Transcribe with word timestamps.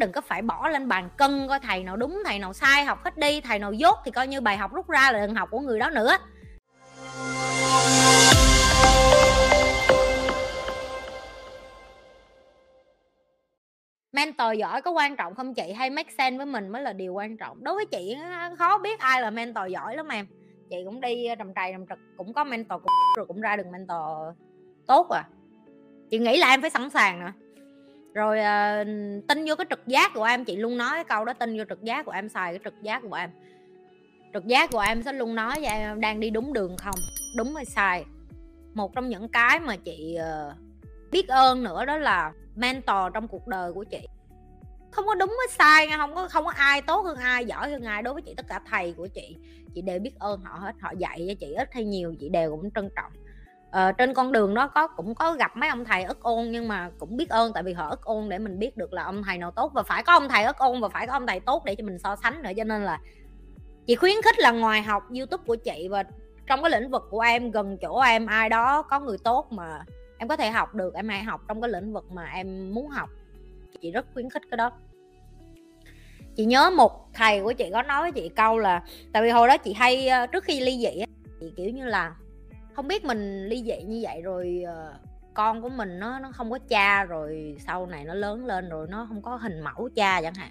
đừng 0.00 0.12
có 0.12 0.20
phải 0.20 0.42
bỏ 0.42 0.68
lên 0.68 0.88
bàn 0.88 1.08
cân, 1.16 1.48
coi 1.48 1.60
thầy 1.60 1.84
nào 1.84 1.96
đúng, 1.96 2.22
thầy 2.24 2.38
nào 2.38 2.52
sai, 2.52 2.84
học 2.84 3.04
hết 3.04 3.18
đi, 3.18 3.40
thầy 3.40 3.58
nào 3.58 3.72
dốt 3.72 3.98
thì 4.04 4.10
coi 4.10 4.26
như 4.26 4.40
bài 4.40 4.56
học 4.56 4.72
rút 4.72 4.88
ra 4.88 5.12
là 5.12 5.26
đừng 5.26 5.34
học 5.34 5.48
của 5.52 5.60
người 5.60 5.78
đó 5.78 5.90
nữa. 5.90 6.16
Mentor 14.12 14.58
giỏi 14.58 14.82
có 14.82 14.90
quan 14.90 15.16
trọng 15.16 15.34
không 15.34 15.54
chị? 15.54 15.72
Hay 15.72 15.90
make 15.90 16.10
sense 16.18 16.36
với 16.36 16.46
mình 16.46 16.68
mới 16.68 16.82
là 16.82 16.92
điều 16.92 17.12
quan 17.12 17.36
trọng? 17.36 17.64
Đối 17.64 17.74
với 17.74 17.86
chị 17.86 18.16
khó 18.58 18.78
biết 18.78 19.00
ai 19.00 19.22
là 19.22 19.30
mentor 19.30 19.64
giỏi 19.72 19.96
lắm 19.96 20.08
em. 20.08 20.26
Chị 20.70 20.76
cũng 20.84 21.00
đi 21.00 21.26
trầm 21.38 21.54
trầy 21.54 21.72
trầm 21.72 21.86
trực, 21.86 21.98
cũng 22.16 22.32
có 22.32 22.44
mentor 22.44 22.82
rồi 23.16 23.26
cũng 23.26 23.40
ra 23.40 23.56
được 23.56 23.66
mentor 23.72 24.36
tốt 24.86 25.08
à. 25.10 25.24
Chị 26.10 26.18
nghĩ 26.18 26.36
là 26.36 26.48
em 26.48 26.60
phải 26.60 26.70
sẵn 26.70 26.90
sàng 26.90 27.20
nè 27.20 27.32
rồi 28.14 28.38
uh, 28.38 28.86
tin 29.28 29.44
vô 29.46 29.54
cái 29.56 29.66
trực 29.70 29.86
giác 29.86 30.10
của 30.14 30.24
em 30.24 30.44
chị 30.44 30.56
luôn 30.56 30.76
nói 30.76 30.90
cái 30.94 31.04
câu 31.04 31.24
đó 31.24 31.32
tin 31.32 31.58
vô 31.58 31.64
trực 31.68 31.82
giác 31.82 32.06
của 32.06 32.12
em 32.12 32.28
xài 32.28 32.52
cái 32.52 32.60
trực 32.64 32.82
giác 32.82 33.02
của 33.02 33.14
em. 33.14 33.30
Trực 34.32 34.46
giác 34.46 34.70
của 34.70 34.80
em 34.80 35.02
sẽ 35.02 35.12
luôn 35.12 35.34
nói 35.34 35.54
với 35.56 35.66
em 35.66 36.00
đang 36.00 36.20
đi 36.20 36.30
đúng 36.30 36.52
đường 36.52 36.76
không? 36.76 36.94
Đúng 37.36 37.54
hay 37.54 37.64
sai? 37.64 38.04
Một 38.74 38.94
trong 38.94 39.08
những 39.08 39.28
cái 39.28 39.60
mà 39.60 39.76
chị 39.76 40.18
uh, 40.20 40.56
biết 41.10 41.28
ơn 41.28 41.62
nữa 41.62 41.84
đó 41.84 41.96
là 41.96 42.32
mentor 42.54 43.12
trong 43.14 43.28
cuộc 43.28 43.46
đời 43.46 43.72
của 43.72 43.84
chị. 43.84 44.08
Không 44.90 45.06
có 45.06 45.14
đúng 45.14 45.28
với 45.28 45.48
sai 45.50 45.86
nha 45.86 45.96
không 45.96 46.14
có 46.14 46.28
không 46.28 46.44
có 46.44 46.50
ai 46.50 46.82
tốt 46.82 47.00
hơn 47.00 47.16
ai 47.16 47.44
giỏi 47.44 47.70
hơn 47.70 47.82
ai 47.82 48.02
đối 48.02 48.14
với 48.14 48.22
chị 48.22 48.34
tất 48.36 48.46
cả 48.48 48.60
thầy 48.70 48.92
của 48.92 49.06
chị. 49.06 49.36
Chị 49.74 49.82
đều 49.82 49.98
biết 49.98 50.18
ơn 50.18 50.40
họ 50.40 50.58
hết 50.58 50.74
họ 50.80 50.92
dạy 50.98 51.24
cho 51.28 51.34
chị 51.40 51.52
ít 51.52 51.68
hay 51.72 51.84
nhiều 51.84 52.14
chị 52.20 52.28
đều 52.28 52.50
cũng 52.50 52.70
trân 52.74 52.88
trọng 52.96 53.12
ờ, 53.70 53.92
trên 53.92 54.14
con 54.14 54.32
đường 54.32 54.54
đó 54.54 54.66
có 54.66 54.86
cũng 54.86 55.14
có 55.14 55.32
gặp 55.32 55.56
mấy 55.56 55.68
ông 55.68 55.84
thầy 55.84 56.04
ức 56.04 56.22
ôn 56.22 56.50
nhưng 56.50 56.68
mà 56.68 56.90
cũng 56.98 57.16
biết 57.16 57.28
ơn 57.28 57.52
tại 57.52 57.62
vì 57.62 57.72
họ 57.72 57.88
ức 57.88 58.04
ôn 58.04 58.28
để 58.28 58.38
mình 58.38 58.58
biết 58.58 58.76
được 58.76 58.92
là 58.92 59.02
ông 59.02 59.22
thầy 59.22 59.38
nào 59.38 59.50
tốt 59.50 59.72
và 59.74 59.82
phải 59.82 60.02
có 60.02 60.12
ông 60.12 60.28
thầy 60.28 60.44
ức 60.44 60.56
ôn 60.58 60.80
và 60.80 60.88
phải 60.88 61.06
có 61.06 61.12
ông 61.12 61.26
thầy 61.26 61.40
tốt 61.40 61.64
để 61.64 61.74
cho 61.74 61.84
mình 61.84 61.98
so 61.98 62.16
sánh 62.16 62.42
nữa. 62.42 62.50
Cho 62.56 62.64
nên 62.64 62.84
là 62.84 63.00
chị 63.86 63.94
khuyến 63.94 64.14
khích 64.24 64.38
là 64.38 64.50
ngoài 64.50 64.82
học 64.82 65.02
youtube 65.18 65.44
của 65.46 65.56
chị 65.56 65.88
và 65.90 66.04
trong 66.46 66.62
cái 66.62 66.70
lĩnh 66.70 66.90
vực 66.90 67.02
của 67.10 67.20
em 67.20 67.50
gần 67.50 67.78
chỗ 67.82 68.00
em 68.00 68.26
ai 68.26 68.48
đó 68.48 68.82
có 68.82 69.00
người 69.00 69.18
tốt 69.24 69.52
mà 69.52 69.84
em 70.18 70.28
có 70.28 70.36
thể 70.36 70.50
học 70.50 70.74
được 70.74 70.94
em 70.94 71.08
hãy 71.08 71.22
học 71.22 71.40
trong 71.48 71.60
cái 71.60 71.70
lĩnh 71.70 71.92
vực 71.92 72.12
mà 72.12 72.24
em 72.34 72.74
muốn 72.74 72.88
học. 72.88 73.10
Chị 73.80 73.90
rất 73.90 74.06
khuyến 74.14 74.30
khích 74.30 74.42
cái 74.50 74.56
đó. 74.56 74.70
Chị 76.36 76.44
nhớ 76.44 76.70
một 76.70 77.12
thầy 77.14 77.42
của 77.42 77.52
chị 77.52 77.70
có 77.72 77.82
nói 77.82 78.02
với 78.02 78.12
chị 78.12 78.28
câu 78.28 78.58
là 78.58 78.82
tại 79.12 79.22
vì 79.22 79.30
hồi 79.30 79.48
đó 79.48 79.56
chị 79.56 79.72
hay 79.72 80.08
ờ, 80.08 80.26
trước 80.26 80.44
khi 80.44 80.60
ly 80.60 80.78
dị 80.78 81.04
chị 81.40 81.52
kiểu 81.56 81.70
như 81.70 81.84
là 81.84 82.14
không 82.74 82.88
biết 82.88 83.04
mình 83.04 83.46
ly 83.46 83.62
dị 83.62 83.82
như 83.82 84.00
vậy 84.02 84.22
rồi 84.22 84.62
ờ, 84.66 84.94
con 85.34 85.62
của 85.62 85.68
mình 85.68 85.98
nó 85.98 86.18
nó 86.18 86.32
không 86.32 86.50
có 86.50 86.58
cha 86.68 87.04
rồi 87.04 87.56
sau 87.66 87.86
này 87.86 88.04
nó 88.04 88.14
lớn 88.14 88.46
lên 88.46 88.68
rồi 88.68 88.86
nó 88.90 89.06
không 89.08 89.22
có 89.22 89.36
hình 89.36 89.60
mẫu 89.60 89.88
cha 89.94 90.22
chẳng 90.22 90.34
hạn. 90.34 90.50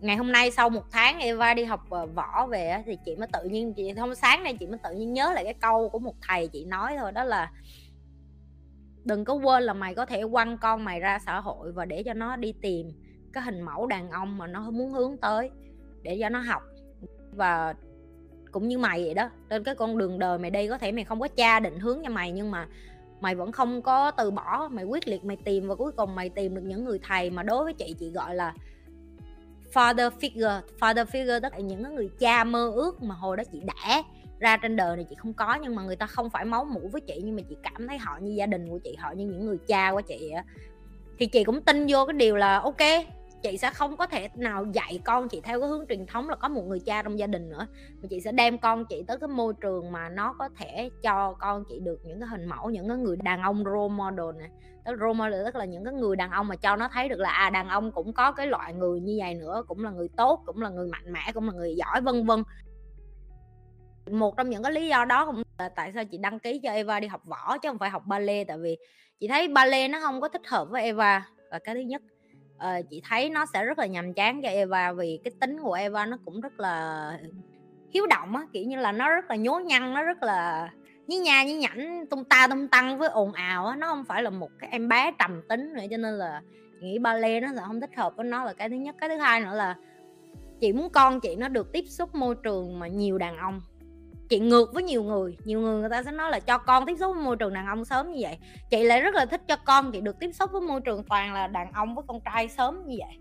Ngày 0.00 0.16
hôm 0.16 0.32
nay 0.32 0.50
sau 0.50 0.70
một 0.70 0.84
tháng 0.90 1.18
Eva 1.18 1.54
đi 1.54 1.64
học 1.64 1.80
ờ, 1.90 2.06
võ 2.06 2.46
về 2.46 2.82
thì 2.86 2.98
chị 3.04 3.16
mới 3.16 3.28
tự 3.32 3.48
nhiên, 3.48 3.74
chị 3.74 3.94
không 3.94 4.14
sáng 4.14 4.42
nay 4.42 4.56
chị 4.60 4.66
mới 4.66 4.78
tự 4.84 4.90
nhiên 4.92 5.12
nhớ 5.12 5.32
lại 5.34 5.44
cái 5.44 5.54
câu 5.54 5.88
của 5.88 5.98
một 5.98 6.14
thầy 6.28 6.48
chị 6.48 6.64
nói 6.64 6.96
thôi, 6.98 7.12
đó 7.12 7.24
là 7.24 7.50
đừng 9.04 9.24
có 9.24 9.34
quên 9.34 9.62
là 9.62 9.72
mày 9.72 9.94
có 9.94 10.06
thể 10.06 10.22
quăng 10.32 10.58
con 10.58 10.84
mày 10.84 11.00
ra 11.00 11.18
xã 11.18 11.40
hội 11.40 11.72
và 11.72 11.84
để 11.84 12.02
cho 12.02 12.14
nó 12.14 12.36
đi 12.36 12.54
tìm 12.62 12.90
cái 13.32 13.42
hình 13.42 13.60
mẫu 13.60 13.86
đàn 13.86 14.10
ông 14.10 14.38
mà 14.38 14.46
nó 14.46 14.70
muốn 14.70 14.90
hướng 14.90 15.16
tới, 15.16 15.50
để 16.02 16.18
cho 16.20 16.28
nó 16.28 16.40
học. 16.40 16.62
Và 17.32 17.74
cũng 18.52 18.68
như 18.68 18.78
mày 18.78 19.04
vậy 19.04 19.14
đó. 19.14 19.30
Trên 19.50 19.64
cái 19.64 19.74
con 19.74 19.98
đường 19.98 20.18
đời 20.18 20.38
mày 20.38 20.50
đi, 20.50 20.68
có 20.68 20.78
thể 20.78 20.92
mày 20.92 21.04
không 21.04 21.20
có 21.20 21.28
cha 21.28 21.60
định 21.60 21.78
hướng 21.78 22.02
cho 22.04 22.10
mày, 22.10 22.32
nhưng 22.32 22.50
mà 22.50 22.66
mày 23.20 23.34
vẫn 23.34 23.52
không 23.52 23.82
có 23.82 24.10
từ 24.10 24.30
bỏ. 24.30 24.68
Mày 24.72 24.84
quyết 24.84 25.08
liệt 25.08 25.24
mày 25.24 25.36
tìm 25.44 25.68
và 25.68 25.74
cuối 25.74 25.92
cùng 25.92 26.14
mày 26.14 26.28
tìm 26.28 26.54
được 26.54 26.62
những 26.64 26.84
người 26.84 26.98
thầy 27.02 27.30
mà 27.30 27.42
đối 27.42 27.64
với 27.64 27.72
chị 27.72 27.94
chị 27.98 28.10
gọi 28.10 28.34
là 28.34 28.54
father 29.72 30.10
figure. 30.10 30.60
Father 30.80 31.04
figure 31.04 31.40
tức 31.40 31.52
là 31.52 31.58
những 31.58 31.94
người 31.94 32.10
cha 32.18 32.44
mơ 32.44 32.72
ước 32.74 33.02
mà 33.02 33.14
hồi 33.14 33.36
đó 33.36 33.42
chị 33.52 33.60
đã 33.60 34.02
ra 34.38 34.56
trên 34.56 34.76
đời 34.76 34.96
này 34.96 35.06
chị 35.10 35.14
không 35.14 35.34
có, 35.34 35.58
nhưng 35.62 35.74
mà 35.74 35.82
người 35.82 35.96
ta 35.96 36.06
không 36.06 36.30
phải 36.30 36.44
máu 36.44 36.64
mủ 36.64 36.88
với 36.92 37.00
chị, 37.00 37.20
nhưng 37.24 37.36
mà 37.36 37.42
chị 37.48 37.56
cảm 37.62 37.88
thấy 37.88 37.98
họ 37.98 38.18
như 38.20 38.32
gia 38.32 38.46
đình 38.46 38.68
của 38.68 38.78
chị, 38.78 38.96
họ 38.98 39.12
như 39.12 39.26
những 39.26 39.46
người 39.46 39.58
cha 39.66 39.92
của 39.92 40.00
chị 40.00 40.32
thì 41.18 41.26
chị 41.26 41.44
cũng 41.44 41.62
tin 41.62 41.86
vô 41.88 42.06
cái 42.06 42.12
điều 42.12 42.36
là, 42.36 42.58
ok 42.58 42.76
chị 43.42 43.56
sẽ 43.56 43.70
không 43.70 43.96
có 43.96 44.06
thể 44.06 44.28
nào 44.34 44.64
dạy 44.72 45.00
con 45.04 45.28
chị 45.28 45.40
theo 45.40 45.60
cái 45.60 45.68
hướng 45.68 45.86
truyền 45.88 46.06
thống 46.06 46.28
là 46.28 46.36
có 46.36 46.48
một 46.48 46.62
người 46.66 46.80
cha 46.80 47.02
trong 47.02 47.18
gia 47.18 47.26
đình 47.26 47.48
nữa. 47.48 47.66
Mà 48.02 48.08
chị 48.10 48.20
sẽ 48.20 48.32
đem 48.32 48.58
con 48.58 48.84
chị 48.84 49.04
tới 49.06 49.18
cái 49.18 49.28
môi 49.28 49.54
trường 49.60 49.92
mà 49.92 50.08
nó 50.08 50.34
có 50.38 50.48
thể 50.58 50.90
cho 51.02 51.32
con 51.32 51.64
chị 51.68 51.80
được 51.80 52.00
những 52.04 52.20
cái 52.20 52.28
hình 52.28 52.46
mẫu, 52.46 52.70
những 52.70 52.88
cái 52.88 52.96
người 52.96 53.16
đàn 53.16 53.42
ông 53.42 53.64
role 53.64 53.94
model 53.94 54.38
này 54.38 54.50
tức 54.84 54.96
role 55.00 55.12
model 55.12 55.44
tức 55.44 55.56
là 55.56 55.64
những 55.64 55.84
cái 55.84 55.94
người 55.94 56.16
đàn 56.16 56.30
ông 56.30 56.48
mà 56.48 56.56
cho 56.56 56.76
nó 56.76 56.88
thấy 56.92 57.08
được 57.08 57.18
là 57.18 57.30
à 57.30 57.50
đàn 57.50 57.68
ông 57.68 57.92
cũng 57.92 58.12
có 58.12 58.32
cái 58.32 58.46
loại 58.46 58.74
người 58.74 59.00
như 59.00 59.16
vậy 59.18 59.34
nữa, 59.34 59.62
cũng 59.68 59.84
là 59.84 59.90
người 59.90 60.08
tốt, 60.16 60.42
cũng 60.46 60.62
là 60.62 60.68
người 60.68 60.88
mạnh 60.88 61.12
mẽ, 61.12 61.20
cũng 61.34 61.46
là 61.46 61.52
người 61.52 61.74
giỏi, 61.76 62.00
vân 62.00 62.26
vân. 62.26 62.42
Một 64.10 64.36
trong 64.36 64.50
những 64.50 64.62
cái 64.62 64.72
lý 64.72 64.88
do 64.88 65.04
đó 65.04 65.26
cũng 65.26 65.42
là 65.58 65.68
tại 65.68 65.92
sao 65.94 66.04
chị 66.04 66.18
đăng 66.18 66.38
ký 66.38 66.60
cho 66.62 66.70
Eva 66.70 67.00
đi 67.00 67.08
học 67.08 67.22
võ, 67.24 67.58
chứ 67.58 67.68
không 67.68 67.78
phải 67.78 67.90
học 67.90 68.02
ballet. 68.06 68.46
Tại 68.46 68.58
vì 68.58 68.78
chị 69.20 69.28
thấy 69.28 69.48
ballet 69.48 69.90
nó 69.90 70.00
không 70.00 70.20
có 70.20 70.28
thích 70.28 70.46
hợp 70.46 70.68
với 70.70 70.82
Eva. 70.82 71.28
Là 71.50 71.58
cái 71.58 71.74
thứ 71.74 71.80
nhất 71.80 72.02
uh, 72.58 72.90
chị 72.90 73.02
thấy 73.08 73.30
nó 73.30 73.46
sẽ 73.46 73.64
rất 73.64 73.78
là 73.78 73.86
nhàm 73.86 74.14
chán 74.14 74.42
cho 74.42 74.48
Eva 74.48 74.92
vì 74.92 75.20
cái 75.24 75.32
tính 75.40 75.58
của 75.62 75.72
Eva 75.72 76.06
nó 76.06 76.18
cũng 76.24 76.40
rất 76.40 76.60
là 76.60 77.12
hiếu 77.90 78.06
động 78.06 78.36
á 78.36 78.42
kiểu 78.52 78.64
như 78.64 78.76
là 78.76 78.92
nó 78.92 79.08
rất 79.08 79.30
là 79.30 79.36
nhố 79.36 79.58
nhăn 79.58 79.94
nó 79.94 80.02
rất 80.02 80.22
là 80.22 80.70
nhí 81.06 81.18
nha 81.18 81.44
nhí 81.44 81.54
nhảnh 81.54 82.06
tung 82.10 82.24
ta 82.24 82.46
tung 82.50 82.68
tăng 82.68 82.98
với 82.98 83.08
ồn 83.08 83.32
ào 83.32 83.66
á. 83.66 83.76
Nó 83.76 83.86
không 83.86 84.04
phải 84.04 84.22
là 84.22 84.30
một 84.30 84.50
cái 84.58 84.70
em 84.70 84.88
bé 84.88 85.12
trầm 85.18 85.42
tính 85.48 85.74
nữa 85.74 85.84
cho 85.90 85.96
nên 85.96 86.14
là 86.14 86.42
chị 86.80 86.86
nghĩ 86.86 86.98
ballet 86.98 87.42
nó 87.42 87.52
là 87.52 87.62
không 87.66 87.80
thích 87.80 87.96
hợp 87.96 88.16
với 88.16 88.26
nó. 88.26 88.44
Là 88.44 88.52
cái 88.52 88.68
thứ 88.68 88.76
nhất 88.76 88.96
cái 89.00 89.08
thứ 89.08 89.16
hai 89.16 89.40
nữa 89.40 89.54
là 89.54 89.76
chị 90.60 90.72
muốn 90.72 90.90
con 90.90 91.20
chị 91.20 91.36
nó 91.36 91.48
được 91.48 91.72
tiếp 91.72 91.84
xúc 91.88 92.14
môi 92.14 92.34
trường 92.42 92.78
mà 92.78 92.88
nhiều 92.88 93.18
đàn 93.18 93.36
ông 93.36 93.60
chị 94.28 94.38
ngược 94.38 94.74
với 94.74 94.82
nhiều 94.82 95.02
người. 95.02 95.36
Nhiều 95.44 95.60
người 95.60 95.80
người 95.80 95.90
ta 95.90 96.02
sẽ 96.02 96.12
nói 96.12 96.30
là 96.30 96.40
cho 96.40 96.58
con 96.58 96.86
tiếp 96.86 96.96
xúc 96.98 97.14
với 97.14 97.24
môi 97.24 97.36
trường 97.36 97.54
đàn 97.54 97.66
ông 97.66 97.84
sớm 97.84 98.12
như 98.12 98.18
vậy. 98.22 98.38
Chị 98.70 98.82
lại 98.82 99.00
rất 99.00 99.14
là 99.14 99.26
thích 99.26 99.42
cho 99.48 99.56
con 99.56 99.92
chị 99.92 100.00
được 100.00 100.18
tiếp 100.20 100.32
xúc 100.32 100.50
với 100.52 100.60
môi 100.60 100.80
trường 100.80 101.04
toàn 101.04 101.34
là 101.34 101.46
đàn 101.46 101.72
ông 101.72 101.94
với 101.94 102.04
con 102.08 102.20
trai 102.24 102.48
sớm 102.48 102.86
như 102.86 102.96
vậy. 102.98 103.18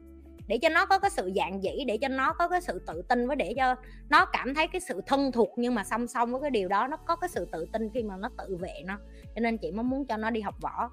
Để 0.48 0.58
cho 0.58 0.70
nó 0.70 0.86
có 0.86 1.00
cái 1.00 1.10
sự 1.10 1.32
dạng 1.36 1.64
dĩ, 1.64 1.84
để 1.88 1.98
cho 1.98 2.08
nó 2.08 2.34
có 2.34 2.48
cái 2.48 2.62
sự 2.62 2.82
tự 2.88 3.02
tin 3.02 3.28
với 3.28 3.36
để 3.36 3.54
cho 3.58 3.76
nó 4.10 4.26
cảm 4.26 4.56
thấy 4.56 4.68
cái 4.68 4.82
sự 4.82 5.02
thân 5.06 5.32
thuộc 5.32 5.50
nhưng 5.56 5.76
mà 5.76 5.84
song 5.84 6.08
song 6.08 6.32
với 6.32 6.42
cái 6.42 6.50
điều 6.50 6.68
đó, 6.68 6.88
nó 6.88 6.98
có 6.98 7.16
cái 7.16 7.30
sự 7.30 7.48
tự 7.52 7.66
tin 7.74 7.90
khi 7.94 8.04
mà 8.04 8.18
nó 8.18 8.30
tự 8.38 8.56
vệ 8.56 8.84
nó. 8.86 8.98
Cho 9.36 9.42
nên 9.42 9.58
chị 9.58 9.72
mới 9.72 9.84
muốn 9.84 10.06
cho 10.06 10.18
nó 10.18 10.30
đi 10.30 10.42
học 10.42 10.56
võ. 10.62 10.90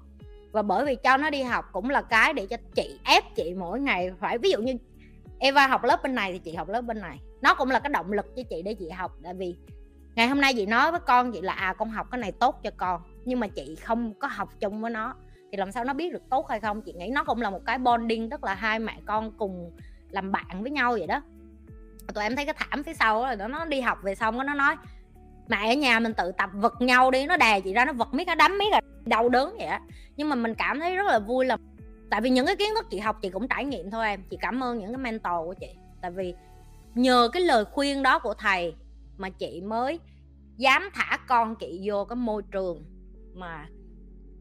Và 0.51 0.61
bởi 0.61 0.85
vì 0.85 0.95
cho 0.95 1.17
nó 1.17 1.29
đi 1.29 1.43
học 1.43 1.65
cũng 1.71 1.89
là 1.89 2.01
cái 2.01 2.33
để 2.33 2.45
cho 2.45 2.57
chị, 2.75 2.99
ép 3.05 3.23
chị 3.35 3.53
mỗi 3.53 3.79
ngày 3.79 4.11
phải, 4.19 4.37
ví 4.37 4.51
dụ 4.51 4.61
như 4.61 4.73
Eva 5.39 5.67
học 5.67 5.83
lớp 5.83 6.03
bên 6.03 6.15
này 6.15 6.31
thì 6.31 6.39
chị 6.39 6.55
học 6.55 6.69
lớp 6.69 6.81
bên 6.81 7.01
này. 7.01 7.19
Nó 7.41 7.55
cũng 7.55 7.71
là 7.71 7.79
cái 7.79 7.89
động 7.89 8.11
lực 8.11 8.25
cho 8.35 8.43
chị 8.49 8.61
để 8.61 8.73
chị 8.73 8.89
học. 8.89 9.11
Tại 9.23 9.33
vì 9.33 9.55
ngày 10.15 10.27
hôm 10.27 10.41
nay 10.41 10.53
chị 10.53 10.65
nói 10.65 10.91
với 10.91 10.99
con 10.99 11.31
chị 11.31 11.41
là 11.41 11.53
à 11.53 11.73
con 11.73 11.89
học 11.89 12.07
cái 12.11 12.19
này 12.19 12.31
tốt 12.31 12.59
cho 12.63 12.71
con, 12.77 13.01
nhưng 13.25 13.39
mà 13.39 13.47
chị 13.47 13.75
không 13.75 14.13
có 14.13 14.27
học 14.27 14.49
chung 14.59 14.81
với 14.81 14.91
nó. 14.91 15.15
Thì 15.51 15.57
làm 15.57 15.71
sao 15.71 15.83
nó 15.83 15.93
biết 15.93 16.13
được 16.13 16.29
tốt 16.29 16.49
hay 16.49 16.59
không? 16.59 16.81
Chị 16.81 16.93
nghĩ 16.93 17.09
nó 17.13 17.23
cũng 17.23 17.41
là 17.41 17.49
một 17.49 17.61
cái 17.65 17.77
bonding, 17.77 18.29
tức 18.29 18.43
là 18.43 18.53
hai 18.53 18.79
mẹ 18.79 18.97
con 19.05 19.31
cùng 19.31 19.71
làm 20.09 20.31
bạn 20.31 20.61
với 20.61 20.71
nhau 20.71 20.91
vậy 20.91 21.07
đó. 21.07 21.21
Tụi 22.13 22.23
em 22.23 22.35
thấy 22.35 22.45
cái 22.45 22.55
thảm 22.57 22.83
phía 22.83 22.93
sau 22.93 23.35
là 23.35 23.47
nó 23.47 23.65
đi 23.65 23.81
học 23.81 23.97
về 24.03 24.15
xong 24.15 24.37
nó 24.37 24.53
nói, 24.53 24.75
mẹ 25.47 25.71
ở 25.71 25.73
nhà 25.73 25.99
mình 25.99 26.13
tự 26.13 26.31
tập 26.31 26.49
vật 26.53 26.81
nhau 26.81 27.11
đi, 27.11 27.25
nó 27.25 27.37
đè 27.37 27.61
chị 27.61 27.73
ra, 27.73 27.85
nó 27.85 27.93
vật 27.93 28.13
miết 28.13 28.27
nó 28.27 28.35
đấm 28.35 28.57
miết 28.57 28.71
là 28.71 28.81
đau 29.05 29.29
đớn 29.29 29.55
vậy 29.57 29.67
á. 29.67 29.81
Nhưng 30.17 30.29
mà 30.29 30.35
mình 30.35 30.55
cảm 30.55 30.79
thấy 30.79 30.95
rất 30.95 31.07
là 31.07 31.19
vui 31.19 31.45
là 31.45 31.57
tại 32.09 32.21
vì 32.21 32.29
những 32.29 32.45
cái 32.45 32.55
kiến 32.55 32.69
thức 32.75 32.85
chị 32.89 32.99
học 32.99 33.17
chị 33.21 33.29
cũng 33.29 33.47
trải 33.47 33.65
nghiệm 33.65 33.91
thôi 33.91 34.07
em, 34.07 34.23
chị 34.29 34.37
cảm 34.41 34.63
ơn 34.63 34.79
những 34.79 34.89
cái 34.89 34.97
mentor 34.97 35.45
của 35.45 35.53
chị. 35.59 35.75
Tại 36.01 36.11
vì 36.11 36.33
nhờ 36.95 37.29
cái 37.33 37.41
lời 37.41 37.65
khuyên 37.65 38.03
đó 38.03 38.19
của 38.19 38.33
thầy 38.33 38.75
mà 39.17 39.29
chị 39.29 39.61
mới 39.61 39.99
dám 40.57 40.89
thả 40.93 41.17
con 41.27 41.55
chị 41.55 41.81
vô 41.83 42.05
cái 42.05 42.15
môi 42.15 42.41
trường 42.51 42.85
mà 43.33 43.67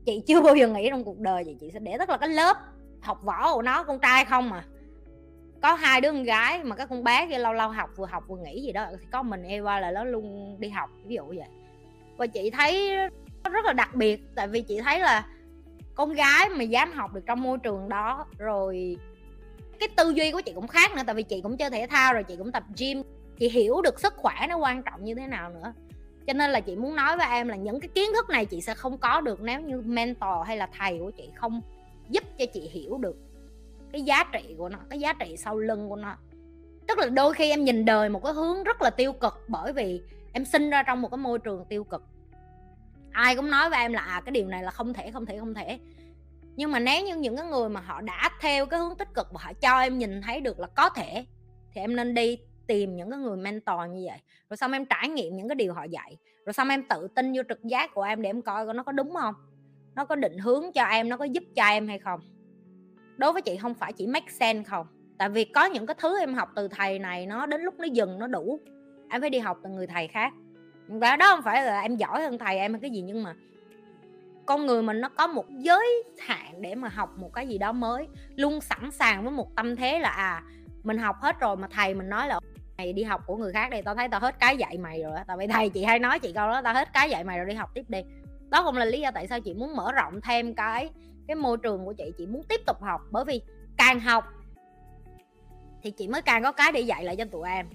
chị 0.06 0.22
chưa 0.26 0.40
bao 0.40 0.56
giờ 0.56 0.68
nghĩ 0.68 0.90
trong 0.90 1.04
cuộc 1.04 1.18
đời 1.18 1.44
vậy. 1.44 1.56
Chị 1.60 1.70
sẽ 1.70 1.78
để 1.78 1.96
tức 1.98 2.10
là 2.10 2.16
cái 2.16 2.28
lớp 2.28 2.56
học 3.02 3.22
võ 3.22 3.54
của 3.54 3.62
nó, 3.62 3.84
con 3.84 3.98
trai 3.98 4.24
không 4.24 4.50
mà 4.50 4.64
có 5.62 5.74
hai 5.74 6.00
đứa 6.00 6.12
con 6.12 6.24
gái 6.24 6.64
mà 6.64 6.76
các 6.76 6.88
con 6.90 7.04
bé 7.04 7.28
kia 7.30 7.38
lâu 7.38 7.52
lâu 7.52 7.68
học, 7.68 7.90
vừa 7.96 8.06
học 8.06 8.24
vừa 8.28 8.36
nghỉ 8.36 8.62
gì 8.62 8.72
đó, 8.72 8.86
thì 9.00 9.06
có 9.12 9.22
mình 9.22 9.42
Eva 9.42 9.80
là 9.80 9.90
nó 9.90 10.04
luôn 10.04 10.56
đi 10.60 10.68
học, 10.68 10.90
ví 11.04 11.14
dụ 11.14 11.26
vậy. 11.26 11.48
Và 12.16 12.26
chị 12.26 12.50
thấy 12.50 12.96
rất 13.52 13.64
là 13.64 13.72
đặc 13.72 13.94
biệt, 13.94 14.20
tại 14.34 14.48
vì 14.48 14.62
chị 14.62 14.80
thấy 14.80 15.00
là 15.00 15.26
con 15.94 16.12
gái 16.12 16.48
mà 16.48 16.62
dám 16.62 16.92
học 16.92 17.12
được 17.12 17.20
trong 17.26 17.42
môi 17.42 17.58
trường 17.58 17.88
đó, 17.88 18.26
rồi 18.38 18.96
cái 19.80 19.88
tư 19.96 20.10
duy 20.10 20.32
của 20.32 20.40
chị 20.40 20.52
cũng 20.54 20.66
khác 20.66 20.94
nữa, 20.96 21.02
tại 21.06 21.14
vì 21.14 21.22
chị 21.22 21.40
cũng 21.40 21.56
chơi 21.56 21.70
thể 21.70 21.86
thao 21.86 22.14
rồi, 22.14 22.22
chị 22.24 22.36
cũng 22.36 22.52
tập 22.52 22.62
gym 22.78 23.02
chị 23.38 23.48
hiểu 23.48 23.82
được 23.82 24.00
sức 24.00 24.14
khỏe 24.16 24.34
nó 24.48 24.56
quan 24.56 24.82
trọng 24.82 25.04
như 25.04 25.14
thế 25.14 25.26
nào 25.26 25.50
nữa. 25.50 25.72
Cho 26.26 26.32
nên 26.32 26.50
là 26.50 26.60
chị 26.60 26.76
muốn 26.76 26.96
nói 26.96 27.16
với 27.16 27.26
em 27.30 27.48
là 27.48 27.56
những 27.56 27.80
cái 27.80 27.88
kiến 27.88 28.10
thức 28.14 28.30
này 28.30 28.46
chị 28.46 28.60
sẽ 28.60 28.74
không 28.74 28.98
có 28.98 29.20
được 29.20 29.40
nếu 29.40 29.60
như 29.60 29.80
mentor 29.80 30.46
hay 30.46 30.56
là 30.56 30.68
thầy 30.78 30.98
của 30.98 31.10
chị 31.10 31.30
không 31.34 31.60
giúp 32.08 32.24
cho 32.38 32.44
chị 32.52 32.60
hiểu 32.60 32.98
được 32.98 33.16
cái 33.92 34.02
giá 34.02 34.24
trị 34.32 34.54
của 34.58 34.68
nó, 34.68 34.78
cái 34.90 35.00
giá 35.00 35.12
trị 35.12 35.36
sau 35.36 35.58
lưng 35.58 35.88
của 35.88 35.96
nó. 35.96 36.16
Tức 36.86 36.98
là 36.98 37.06
đôi 37.06 37.34
khi 37.34 37.50
em 37.50 37.64
nhìn 37.64 37.84
đời 37.84 38.08
một 38.08 38.24
cái 38.24 38.32
hướng 38.32 38.64
rất 38.64 38.82
là 38.82 38.90
tiêu 38.90 39.12
cực 39.12 39.44
bởi 39.48 39.72
vì 39.72 40.02
em 40.32 40.44
sinh 40.44 40.70
ra 40.70 40.82
trong 40.82 41.02
một 41.02 41.08
cái 41.08 41.18
môi 41.18 41.38
trường 41.38 41.64
tiêu 41.68 41.84
cực. 41.84 42.02
Ai 43.10 43.36
cũng 43.36 43.50
nói 43.50 43.70
với 43.70 43.78
em 43.78 43.92
là 43.92 44.00
à 44.00 44.22
cái 44.24 44.32
điều 44.32 44.48
này 44.48 44.62
là 44.62 44.70
không 44.70 44.92
thể 44.92 45.10
không 45.10 45.26
thể 45.26 45.38
không 45.38 45.54
thể. 45.54 45.78
Nhưng 46.56 46.72
mà 46.72 46.78
nếu 46.78 47.04
như 47.04 47.16
những 47.16 47.36
cái 47.36 47.46
người 47.46 47.68
mà 47.68 47.80
họ 47.80 48.00
đã 48.00 48.30
theo 48.40 48.66
cái 48.66 48.80
hướng 48.80 48.96
tích 48.96 49.14
cực 49.14 49.32
và 49.32 49.40
họ 49.42 49.52
cho 49.52 49.80
em 49.80 49.98
nhìn 49.98 50.22
thấy 50.22 50.40
được 50.40 50.60
là 50.60 50.66
có 50.66 50.88
thể, 50.88 51.24
thì 51.72 51.80
em 51.80 51.96
nên 51.96 52.14
đi 52.14 52.38
tìm 52.66 52.96
những 52.96 53.10
cái 53.10 53.18
người 53.18 53.36
mentor 53.36 53.80
như 53.90 54.02
vậy, 54.06 54.18
rồi 54.50 54.56
xong 54.56 54.72
em 54.72 54.84
trải 54.84 55.08
nghiệm 55.08 55.36
những 55.36 55.48
cái 55.48 55.54
điều 55.54 55.74
họ 55.74 55.84
dạy, 55.84 56.16
rồi 56.46 56.52
xong 56.52 56.68
em 56.68 56.82
tự 56.88 57.08
tin 57.14 57.32
vô 57.36 57.42
trực 57.48 57.64
giác 57.64 57.94
của 57.94 58.02
em 58.02 58.22
để 58.22 58.28
em 58.28 58.42
coi 58.42 58.74
nó 58.74 58.82
có 58.82 58.92
đúng 58.92 59.14
không? 59.14 59.34
Nó 59.94 60.04
có 60.04 60.16
định 60.16 60.38
hướng 60.38 60.72
cho 60.74 60.84
em, 60.84 61.08
nó 61.08 61.16
có 61.16 61.24
giúp 61.24 61.44
cho 61.56 61.64
em 61.64 61.88
hay 61.88 61.98
không? 61.98 62.20
Đối 63.16 63.32
với 63.32 63.42
chị 63.42 63.56
không 63.56 63.74
phải 63.74 63.92
chỉ 63.92 64.06
make 64.06 64.30
sense 64.30 64.70
không, 64.70 64.86
tại 65.18 65.28
vì 65.28 65.44
có 65.44 65.64
những 65.64 65.86
cái 65.86 65.96
thứ 65.98 66.20
em 66.20 66.34
học 66.34 66.48
từ 66.56 66.68
thầy 66.68 66.98
này 66.98 67.26
nó 67.26 67.46
đến 67.46 67.62
lúc 67.62 67.74
nó 67.78 67.84
dừng 67.84 68.18
nó 68.18 68.26
đủ, 68.26 68.60
em 69.10 69.20
phải 69.20 69.30
đi 69.30 69.38
học 69.38 69.58
từ 69.62 69.70
người 69.70 69.86
thầy 69.86 70.08
khác. 70.08 70.32
Và 70.88 71.16
đó 71.16 71.34
không 71.34 71.44
phải 71.44 71.62
là 71.62 71.80
em 71.80 71.96
giỏi 71.96 72.22
hơn 72.22 72.38
thầy 72.38 72.58
em 72.58 72.72
hay 72.72 72.80
cái 72.80 72.90
gì, 72.90 73.02
nhưng 73.02 73.22
mà 73.22 73.34
con 74.46 74.66
người 74.66 74.82
mình 74.82 75.00
nó 75.00 75.08
có 75.08 75.26
một 75.26 75.50
giới 75.50 76.04
hạn 76.18 76.62
để 76.62 76.74
mà 76.74 76.88
học 76.88 77.18
một 77.18 77.32
cái 77.34 77.48
gì 77.48 77.58
đó 77.58 77.72
mới, 77.72 78.08
luôn 78.36 78.60
sẵn 78.60 78.90
sàng 78.90 79.22
với 79.22 79.32
một 79.32 79.56
tâm 79.56 79.76
thế 79.76 79.98
là 79.98 80.08
à 80.08 80.42
mình 80.82 80.98
học 80.98 81.16
hết 81.20 81.40
rồi 81.40 81.56
mà 81.56 81.68
thầy 81.70 81.94
mình 81.94 82.08
nói 82.08 82.28
là 82.28 82.40
mày 82.78 82.92
đi 82.92 83.02
học 83.02 83.20
của 83.26 83.36
người 83.36 83.52
khác 83.52 83.70
đi, 83.70 83.82
tao 83.82 83.94
thấy 83.94 84.08
tao 84.08 84.20
hết 84.20 84.38
cái 84.40 84.56
dạy 84.56 84.78
mày 84.78 85.02
rồi 85.02 85.12
tao 85.26 85.36
phải 85.36 85.48
thầy, 85.48 85.68
chị 85.68 85.84
hay 85.84 85.98
nói 85.98 86.18
chị 86.18 86.32
câu 86.32 86.48
đó, 86.48 86.62
tao 86.62 86.74
hết 86.74 86.88
cái 86.92 87.10
dạy 87.10 87.24
mày 87.24 87.38
rồi, 87.38 87.46
đi 87.46 87.54
học 87.54 87.70
tiếp 87.74 87.84
đi. 87.88 88.02
Đó 88.50 88.64
cũng 88.64 88.76
là 88.76 88.84
lý 88.84 89.00
do 89.00 89.10
tại 89.10 89.26
sao 89.26 89.40
chị 89.40 89.54
muốn 89.54 89.76
mở 89.76 89.92
rộng 89.92 90.20
thêm 90.20 90.54
cái 90.54 90.90
cái 91.28 91.34
môi 91.34 91.56
trường 91.62 91.84
của 91.84 91.92
chị 91.92 92.12
chị 92.18 92.26
muốn 92.26 92.42
tiếp 92.48 92.60
tục 92.66 92.82
học. 92.82 93.00
Bởi 93.10 93.24
vì 93.24 93.40
càng 93.76 94.00
học 94.00 94.24
thì 95.82 95.90
chị 95.90 96.08
mới 96.08 96.22
càng 96.22 96.42
có 96.42 96.52
cái 96.52 96.72
để 96.72 96.80
dạy 96.80 97.04
lại 97.04 97.16
cho 97.16 97.24
tụi 97.24 97.48
em. 97.48 97.66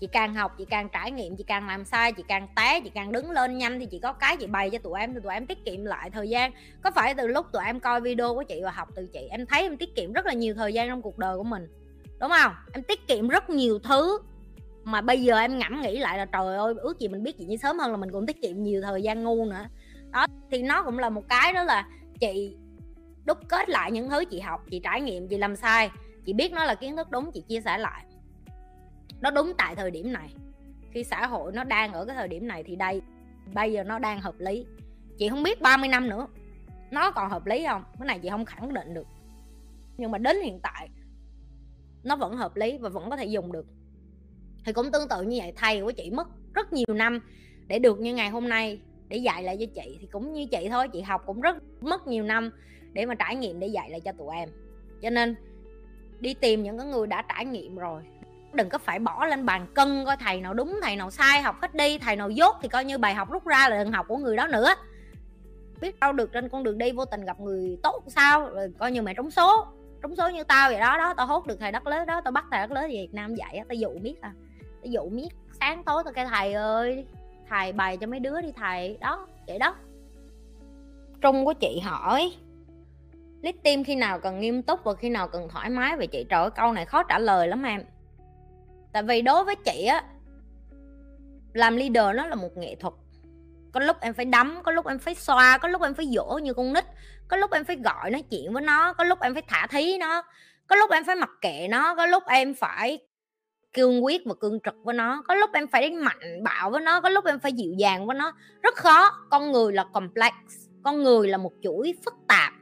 Chị 0.00 0.06
càng 0.12 0.34
học, 0.34 0.54
chị 0.58 0.64
càng 0.70 0.88
trải 0.88 1.10
nghiệm, 1.10 1.36
chị 1.36 1.44
càng 1.44 1.66
làm 1.66 1.84
sai, 1.84 2.12
chị 2.12 2.22
càng 2.28 2.48
té, 2.56 2.80
chị 2.80 2.90
càng 2.94 3.12
đứng 3.12 3.30
lên 3.30 3.58
nhanh 3.58 3.80
thì 3.80 3.86
chị 3.86 3.98
có 3.98 4.12
cái 4.12 4.36
chị 4.36 4.46
bày 4.46 4.70
cho 4.70 4.78
tụi 4.78 5.00
em, 5.00 5.14
thì 5.14 5.20
tụi 5.22 5.34
em 5.34 5.46
tiết 5.46 5.64
kiệm 5.64 5.84
lại 5.84 6.10
thời 6.10 6.28
gian. 6.28 6.52
Có 6.82 6.90
phải 6.90 7.14
từ 7.14 7.26
lúc 7.26 7.46
tụi 7.52 7.64
em 7.64 7.80
coi 7.80 8.00
video 8.00 8.34
của 8.34 8.42
chị 8.42 8.60
và 8.64 8.70
học 8.70 8.88
từ 8.94 9.08
chị, 9.12 9.28
em 9.30 9.46
thấy 9.46 9.62
em 9.62 9.76
tiết 9.76 9.96
kiệm 9.96 10.12
rất 10.12 10.26
là 10.26 10.32
nhiều 10.32 10.54
thời 10.54 10.72
gian 10.72 10.88
trong 10.88 11.02
cuộc 11.02 11.18
đời 11.18 11.36
của 11.36 11.44
mình, 11.44 11.68
đúng 12.20 12.30
không? 12.30 12.52
Em 12.72 12.82
tiết 12.82 13.06
kiệm 13.06 13.28
rất 13.28 13.50
nhiều 13.50 13.78
thứ 13.78 14.18
mà 14.84 15.00
bây 15.00 15.22
giờ 15.22 15.38
em 15.38 15.58
ngẫm 15.58 15.80
nghĩ 15.82 15.98
lại 15.98 16.18
là 16.18 16.24
trời 16.24 16.56
ơi, 16.56 16.74
ước 16.76 16.98
gì 16.98 17.08
mình 17.08 17.22
biết 17.22 17.38
chuyện 17.38 17.48
như 17.48 17.56
sớm 17.56 17.78
hơn 17.78 17.90
là 17.90 17.96
mình 17.96 18.10
cũng 18.10 18.26
tiết 18.26 18.42
kiệm 18.42 18.62
nhiều 18.62 18.82
thời 18.82 19.02
gian 19.02 19.22
ngu 19.24 19.44
nữa. 19.44 19.66
Đó, 20.10 20.26
thì 20.50 20.62
nó 20.62 20.82
cũng 20.82 20.98
là 20.98 21.10
một 21.10 21.28
cái 21.28 21.52
đó 21.52 21.62
là 21.62 21.88
chị 22.20 22.56
đúc 23.24 23.38
kết 23.48 23.68
lại 23.68 23.92
những 23.92 24.08
thứ 24.08 24.24
chị 24.24 24.40
học, 24.40 24.64
chị 24.70 24.80
trải 24.84 25.00
nghiệm, 25.00 25.28
chị 25.28 25.38
làm 25.38 25.56
sai, 25.56 25.90
chị 26.24 26.32
biết 26.32 26.52
nó 26.52 26.64
là 26.64 26.74
kiến 26.74 26.96
thức 26.96 27.10
đúng, 27.10 27.32
chị 27.32 27.40
chia 27.48 27.60
sẻ 27.60 27.78
lại. 27.78 28.04
Nó 29.20 29.30
đúng 29.30 29.52
tại 29.58 29.76
thời 29.76 29.90
điểm 29.90 30.12
này. 30.12 30.34
Khi 30.90 31.04
xã 31.04 31.26
hội 31.26 31.52
nó 31.52 31.64
đang 31.64 31.92
ở 31.92 32.04
cái 32.04 32.16
thời 32.16 32.28
điểm 32.28 32.48
này 32.48 32.62
thì 32.62 32.76
đây, 32.76 33.02
bây 33.54 33.72
giờ 33.72 33.84
nó 33.84 33.98
đang 33.98 34.20
hợp 34.20 34.34
lý. 34.38 34.66
Chị 35.18 35.28
không 35.28 35.42
biết 35.42 35.60
30 35.60 35.88
năm 35.88 36.08
nữa, 36.08 36.26
nó 36.90 37.10
còn 37.10 37.30
hợp 37.30 37.46
lý 37.46 37.64
không? 37.68 37.84
Cái 37.98 38.06
này 38.06 38.18
chị 38.18 38.28
không 38.30 38.44
khẳng 38.44 38.74
định 38.74 38.94
được. 38.94 39.06
Nhưng 39.96 40.10
mà 40.10 40.18
đến 40.18 40.36
hiện 40.42 40.60
tại, 40.62 40.88
nó 42.02 42.16
vẫn 42.16 42.36
hợp 42.36 42.56
lý 42.56 42.78
và 42.78 42.88
vẫn 42.88 43.10
có 43.10 43.16
thể 43.16 43.24
dùng 43.24 43.52
được 43.52 43.66
thì 44.64 44.72
cũng 44.72 44.92
tương 44.92 45.08
tự 45.08 45.22
như 45.22 45.38
vậy, 45.40 45.52
thầy 45.56 45.80
của 45.80 45.92
chị 45.92 46.10
mất 46.10 46.28
rất 46.54 46.72
nhiều 46.72 46.86
năm 46.88 47.20
để 47.66 47.78
được 47.78 48.00
như 48.00 48.14
ngày 48.14 48.30
hôm 48.30 48.48
nay 48.48 48.80
để 49.08 49.16
dạy 49.16 49.42
lại 49.42 49.56
cho 49.60 49.66
chị. 49.74 49.98
Thì 50.00 50.06
cũng 50.06 50.32
như 50.32 50.46
chị 50.46 50.68
thôi, 50.70 50.88
chị 50.88 51.00
học 51.00 51.22
cũng 51.26 51.40
rất 51.40 51.56
mất 51.80 52.06
nhiều 52.06 52.24
năm 52.24 52.50
để 52.92 53.06
mà 53.06 53.14
trải 53.14 53.36
nghiệm 53.36 53.60
để 53.60 53.66
dạy 53.66 53.90
lại 53.90 54.00
cho 54.00 54.12
tụi 54.12 54.36
em. 54.36 54.48
Cho 55.02 55.10
nên 55.10 55.34
đi 56.20 56.34
tìm 56.34 56.62
những 56.62 56.78
cái 56.78 56.86
người 56.86 57.06
đã 57.06 57.24
trải 57.34 57.44
nghiệm 57.44 57.76
rồi, 57.76 58.02
đừng 58.52 58.68
có 58.68 58.78
phải 58.78 58.98
bỏ 58.98 59.26
lên 59.26 59.46
bàn 59.46 59.66
cân 59.74 60.04
coi 60.04 60.16
thầy 60.16 60.40
nào 60.40 60.54
đúng, 60.54 60.78
thầy 60.82 60.96
nào 60.96 61.10
sai, 61.10 61.42
học 61.42 61.56
hết 61.62 61.74
đi, 61.74 61.98
thầy 61.98 62.16
nào 62.16 62.30
dốt 62.30 62.56
thì 62.62 62.68
coi 62.68 62.84
như 62.84 62.98
bài 62.98 63.14
học 63.14 63.30
rút 63.30 63.46
ra 63.46 63.68
là 63.68 63.84
đừng 63.84 63.92
học 63.92 64.06
của 64.08 64.16
người 64.16 64.36
đó 64.36 64.46
nữa. 64.46 64.74
Biết 65.80 66.00
đâu 66.00 66.12
được 66.12 66.32
trên 66.32 66.48
con 66.48 66.62
đường 66.62 66.78
đi 66.78 66.92
vô 66.92 67.04
tình 67.04 67.24
gặp 67.24 67.40
người 67.40 67.78
tốt 67.82 68.04
sao, 68.06 68.48
rồi 68.48 68.72
coi 68.78 68.92
như 68.92 69.02
mày 69.02 69.14
trúng 69.14 69.30
số 69.30 69.66
trúng 70.02 70.16
số 70.16 70.28
như 70.28 70.44
tao 70.44 70.70
vậy 70.70 70.80
đó 70.80 70.96
đó, 70.98 71.14
tao 71.16 71.26
hốt 71.26 71.46
được 71.46 71.56
thầy 71.60 71.72
đất 71.72 71.86
lớn 71.86 72.06
đó, 72.06 72.20
tao 72.24 72.32
bắt 72.32 72.44
thầy 72.50 72.60
đất 72.60 72.70
lớn 72.70 72.90
việt 72.90 73.08
nam 73.12 73.34
dạy 73.34 73.60
tao 73.68 73.74
dụ 73.74 73.98
biết 74.02 74.14
à 74.20 74.32
ví 74.84 74.90
dụ 74.90 75.08
miết 75.08 75.28
sáng 75.60 75.84
tối 75.84 76.02
tôi 76.04 76.12
kêu 76.14 76.26
thầy 76.30 76.52
ơi 76.52 77.06
thầy 77.48 77.72
bày 77.72 77.96
cho 77.96 78.06
mấy 78.06 78.20
đứa 78.20 78.40
đi 78.40 78.52
thầy. 78.56 78.98
Đó 79.00 79.26
vậy 79.46 79.58
đó. 79.58 79.74
Trung 81.20 81.44
của 81.44 81.52
chị 81.52 81.80
hỏi 81.84 82.32
lít 83.42 83.56
tim 83.62 83.84
khi 83.84 83.94
nào 83.94 84.20
cần 84.20 84.40
nghiêm 84.40 84.62
túc 84.62 84.84
và 84.84 84.94
khi 84.94 85.08
nào 85.10 85.28
cần 85.28 85.48
thoải 85.48 85.70
mái? 85.70 85.96
Vậy 85.96 86.06
chị 86.06 86.26
trời 86.28 86.42
ơi, 86.42 86.50
câu 86.50 86.72
này 86.72 86.84
khó 86.84 87.02
trả 87.02 87.18
lời 87.18 87.48
lắm 87.48 87.62
em. 87.62 87.84
Tại 88.92 89.02
vì 89.02 89.22
đối 89.22 89.44
với 89.44 89.54
chị 89.56 89.84
á 89.84 90.04
làm 91.52 91.76
leader 91.76 92.16
nó 92.16 92.26
là 92.26 92.34
một 92.34 92.56
nghệ 92.56 92.74
thuật. 92.74 92.94
Có 93.72 93.80
lúc 93.80 93.96
em 94.00 94.14
phải 94.14 94.24
đấm 94.24 94.60
có 94.62 94.72
lúc 94.72 94.86
em 94.86 94.98
phải 94.98 95.14
xoa 95.14 95.58
có 95.58 95.68
lúc 95.68 95.82
em 95.82 95.94
phải 95.94 96.06
dỗ 96.06 96.38
như 96.42 96.54
con 96.54 96.72
nít 96.72 96.84
có 97.28 97.36
lúc 97.36 97.50
em 97.50 97.64
phải 97.64 97.76
gọi 97.76 98.10
nói 98.10 98.22
chuyện 98.30 98.52
với 98.52 98.62
nó 98.62 98.92
có 98.92 99.04
lúc 99.04 99.20
em 99.20 99.34
phải 99.34 99.42
thả 99.48 99.66
thí 99.66 99.98
nó 99.98 100.22
có 100.66 100.76
lúc 100.76 100.90
em 100.90 101.04
phải 101.04 101.16
mặc 101.16 101.30
kệ 101.40 101.68
nó 101.70 101.94
có 101.94 102.06
lúc 102.06 102.22
em 102.26 102.54
phải 102.54 102.98
cương 103.74 104.04
quyết 104.04 104.22
và 104.24 104.34
cương 104.34 104.60
trực 104.60 104.74
với 104.84 104.94
nó. 104.94 105.22
Có 105.28 105.34
lúc 105.34 105.50
em 105.52 105.66
phải 105.66 105.90
mạnh 105.90 106.42
bạo 106.42 106.70
với 106.70 106.80
nó, 106.80 107.00
có 107.00 107.08
lúc 107.08 107.24
em 107.24 107.38
phải 107.38 107.52
dịu 107.52 107.72
dàng 107.72 108.06
với 108.06 108.16
nó. 108.16 108.32
Rất 108.62 108.74
khó. 108.74 109.10
Con 109.30 109.52
người 109.52 109.72
là 109.72 109.84
complex. 109.92 110.32
Con 110.82 111.02
người 111.02 111.28
là 111.28 111.38
một 111.38 111.52
chuỗi 111.62 111.94
phức 112.04 112.14
tạp. 112.28 112.52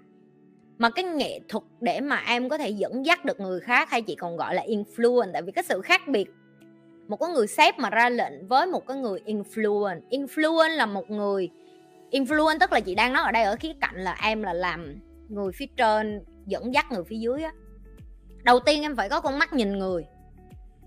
Mà 0.79 0.91
cái 0.91 1.05
nghệ 1.05 1.41
thuật 1.49 1.65
để 1.81 2.01
mà 2.01 2.23
em 2.27 2.49
có 2.49 2.59
thể 2.59 2.71
dẫn 2.71 3.07
dắt 3.07 3.25
được 3.25 3.41
người 3.41 3.61
khác 3.61 3.91
hay 3.91 4.03
chị 4.03 4.15
còn 4.15 4.37
gọi 4.37 4.55
là 4.55 4.63
influence, 4.63 5.33
tại 5.33 5.43
vì 5.43 5.53
cái 5.53 5.65
sự 5.65 5.81
khác 5.81 6.09
biệt. 6.09 6.31
Một 7.09 7.17
cái 7.17 7.29
người 7.31 7.47
sếp 7.47 7.79
mà 7.79 7.91
ra 7.91 8.09
lệnh 8.09 8.49
với 8.49 8.67
một 8.67 8.87
cái 8.87 8.97
người 8.97 9.21
influence. 9.27 10.01
Influence 10.11 10.77
là 10.77 10.87
một 10.87 11.11
người, 11.11 11.51
influence 12.11 12.59
tức 12.59 12.73
là 12.73 12.81
chị 12.81 12.95
đang 12.95 13.13
nói 13.13 13.23
ở 13.25 13.33
đây 13.33 13.43
ở 13.43 13.57
khía 13.57 13.73
cạnh 13.81 13.95
là 13.97 14.17
em 14.23 14.43
là 14.43 14.53
làm 14.53 15.01
người 15.29 15.53
phía 15.53 15.67
trên, 15.77 16.25
dẫn 16.47 16.75
dắt 16.75 16.93
người 16.93 17.05
phía 17.05 17.17
dưới 17.17 17.43
á. 17.43 17.53
Đầu 18.45 18.61
tiên 18.61 18.83
em 18.83 18.97
phải 18.97 19.09
có 19.09 19.21
con 19.21 19.39
mắt 19.39 19.53
nhìn 19.53 19.79
người 19.79 20.05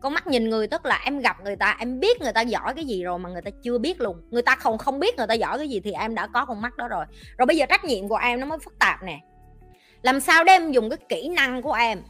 con 0.05 0.13
mắt 0.13 0.27
nhìn 0.27 0.49
người, 0.49 0.67
tức 0.67 0.85
là 0.85 1.01
em 1.05 1.19
gặp 1.19 1.37
người 1.43 1.55
ta, 1.55 1.75
em 1.79 1.99
biết 1.99 2.21
người 2.21 2.33
ta 2.33 2.41
giỏi 2.41 2.73
cái 2.75 2.85
gì 2.85 3.03
rồi 3.03 3.19
mà 3.19 3.29
người 3.29 3.41
ta 3.41 3.51
chưa 3.63 3.77
biết 3.77 4.01
luôn. 4.01 4.21
Người 4.29 4.41
ta 4.41 4.55
không 4.55 4.77
không 4.77 4.99
biết 4.99 5.17
người 5.17 5.27
ta 5.27 5.33
giỏi 5.33 5.57
cái 5.57 5.69
gì 5.69 5.79
thì 5.79 5.91
em 5.91 6.15
đã 6.15 6.27
có 6.27 6.45
con 6.45 6.61
mắt 6.61 6.77
đó 6.77 6.87
rồi. 6.87 7.05
Rồi 7.37 7.45
bây 7.45 7.57
giờ 7.57 7.65
trách 7.69 7.85
nhiệm 7.85 8.07
của 8.07 8.15
em 8.15 8.39
nó 8.39 8.45
mới 8.45 8.59
phức 8.59 8.79
tạp 8.79 9.03
nè. 9.03 9.19
Làm 10.01 10.19
sao 10.19 10.43
để 10.43 10.53
em 10.53 10.71
dùng 10.71 10.89
cái 10.89 10.97
kỹ 11.09 11.29
năng 11.29 11.61
của 11.61 11.73
em 11.73 12.01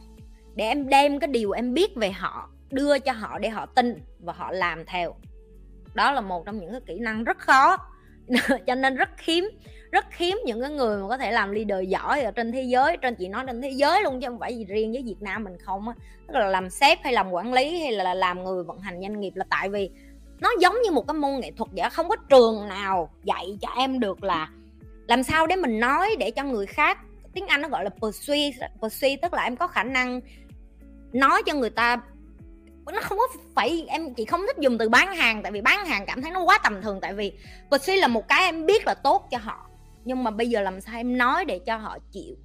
để 0.54 0.64
em 0.64 0.88
đem 0.88 1.18
cái 1.20 1.28
điều 1.28 1.50
em 1.50 1.74
biết 1.74 1.96
về 1.96 2.10
họ, 2.10 2.50
đưa 2.70 2.98
cho 2.98 3.12
họ 3.12 3.38
để 3.38 3.48
họ 3.48 3.66
tin 3.66 4.02
và 4.18 4.32
họ 4.32 4.52
làm 4.52 4.84
theo? 4.86 5.14
Đó 5.94 6.12
là 6.12 6.20
một 6.20 6.46
trong 6.46 6.58
những 6.58 6.72
cái 6.72 6.80
kỹ 6.86 6.98
năng 6.98 7.24
rất 7.24 7.38
khó. 7.38 7.76
Cho 8.66 8.74
nên 8.74 8.96
rất 8.96 9.20
hiếm 9.20 9.48
rất 9.90 10.14
hiếm 10.16 10.38
những 10.44 10.60
cái 10.60 10.70
người 10.70 11.02
mà 11.02 11.08
có 11.08 11.18
thể 11.18 11.32
làm 11.32 11.50
leader 11.50 11.88
giỏi 11.88 12.20
ở 12.20 12.30
trên 12.30 12.52
thế 12.52 12.62
giới, 12.62 12.96
trên, 12.96 13.14
chị 13.14 13.28
nói 13.28 13.44
trên 13.46 13.62
thế 13.62 13.70
giới 13.70 14.02
luôn 14.02 14.20
chứ 14.20 14.26
không 14.28 14.38
phải 14.38 14.56
gì 14.56 14.64
riêng 14.64 14.92
với 14.92 15.02
Việt 15.02 15.16
Nam 15.20 15.44
mình 15.44 15.58
không 15.58 15.88
á. 15.88 15.94
Tức 16.28 16.34
là 16.34 16.46
làm 16.46 16.70
sếp 16.70 16.98
hay 17.04 17.12
làm 17.12 17.30
quản 17.30 17.52
lý 17.52 17.80
hay 17.80 17.92
là 17.92 18.14
làm 18.14 18.44
người 18.44 18.64
vận 18.64 18.78
hành 18.78 19.00
doanh 19.00 19.20
nghiệp 19.20 19.32
là 19.34 19.44
tại 19.50 19.68
vì 19.68 19.90
nó 20.40 20.50
giống 20.60 20.74
như 20.84 20.90
một 20.90 21.06
cái 21.06 21.14
môn 21.14 21.40
nghệ 21.40 21.52
thuật 21.56 21.70
vậy 21.72 21.90
không 21.90 22.08
có 22.08 22.16
trường 22.16 22.68
nào 22.68 23.10
dạy 23.24 23.58
cho 23.60 23.68
em 23.76 24.00
được 24.00 24.22
là 24.22 24.48
làm 25.06 25.22
sao 25.22 25.46
để 25.46 25.56
mình 25.56 25.80
nói 25.80 26.16
để 26.18 26.30
cho 26.30 26.44
người 26.44 26.66
khác, 26.66 26.98
tiếng 27.34 27.46
Anh 27.46 27.62
nó 27.62 27.68
gọi 27.68 27.84
là 27.84 27.90
persuade 28.02 28.68
persuade 28.82 29.16
tức 29.22 29.34
là 29.34 29.42
em 29.42 29.56
có 29.56 29.66
khả 29.66 29.82
năng 29.82 30.20
nói 31.12 31.42
cho 31.46 31.54
người 31.54 31.70
ta. 31.70 31.96
Nó 32.92 33.00
không 33.02 33.18
có 33.18 33.26
phải, 33.54 33.86
em, 33.88 34.14
chị 34.14 34.24
không 34.24 34.40
thích 34.46 34.56
dùng 34.58 34.78
từ 34.78 34.88
bán 34.88 35.16
hàng 35.16 35.42
tại 35.42 35.52
vì 35.52 35.60
bán 35.60 35.86
hàng 35.86 36.06
cảm 36.06 36.22
thấy 36.22 36.30
nó 36.30 36.42
quá 36.42 36.58
tầm 36.64 36.82
thường, 36.82 36.98
tại 37.02 37.14
vì 37.14 37.32
persuade 37.70 38.00
là 38.00 38.08
một 38.08 38.28
cái 38.28 38.44
em 38.44 38.66
biết 38.66 38.86
là 38.86 38.94
tốt 38.94 39.28
cho 39.30 39.38
họ 39.38 39.68
nhưng 40.06 40.24
mà 40.24 40.30
bây 40.30 40.48
giờ 40.48 40.60
làm 40.60 40.80
sao 40.80 40.96
em 40.96 41.18
nói 41.18 41.44
để 41.44 41.58
cho 41.58 41.76
họ 41.76 41.98
chịu, 42.12 42.36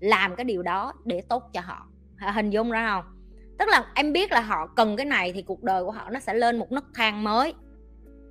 làm 0.00 0.36
cái 0.36 0.44
điều 0.44 0.62
đó 0.62 0.92
để 1.04 1.22
tốt 1.28 1.42
cho 1.52 1.60
họ. 1.60 1.86
Hình 2.34 2.50
dung 2.50 2.70
ra 2.70 2.90
không? 2.90 3.04
Tức 3.58 3.68
là 3.68 3.86
em 3.94 4.12
biết 4.12 4.32
là 4.32 4.40
họ 4.40 4.66
cần 4.76 4.96
cái 4.96 5.06
này 5.06 5.32
thì 5.32 5.42
cuộc 5.42 5.62
đời 5.62 5.84
của 5.84 5.90
họ 5.90 6.10
nó 6.10 6.20
sẽ 6.20 6.34
lên 6.34 6.58
một 6.58 6.72
nấc 6.72 6.84
thang 6.94 7.24
mới. 7.24 7.54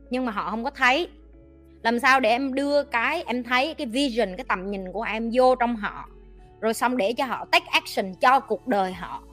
Nhưng 0.09 0.25
mà 0.25 0.31
họ 0.31 0.49
không 0.51 0.63
có 0.63 0.69
thấy. 0.69 1.09
Làm 1.83 1.99
sao 1.99 2.19
để 2.19 2.29
em 2.29 2.53
đưa 2.53 2.83
cái, 2.83 3.23
em 3.23 3.43
thấy 3.43 3.73
cái 3.73 3.87
vision, 3.87 4.35
cái 4.37 4.45
tầm 4.47 4.71
nhìn 4.71 4.91
của 4.91 5.01
em 5.01 5.29
vô 5.33 5.55
trong 5.55 5.75
họ. 5.75 6.09
Rồi 6.61 6.73
xong 6.73 6.97
để 6.97 7.13
cho 7.13 7.25
họ 7.25 7.45
take 7.51 7.65
action 7.71 8.15
cho 8.15 8.39
cuộc 8.39 8.67
đời 8.67 8.93
họ. 8.93 9.23